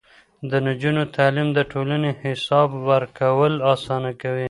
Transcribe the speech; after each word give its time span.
د 0.49 0.51
نجونو 0.67 1.03
تعليم 1.15 1.47
د 1.57 1.59
ټولنې 1.71 2.11
حساب 2.23 2.69
ورکول 2.89 3.53
اسانه 3.73 4.11
کوي. 4.21 4.39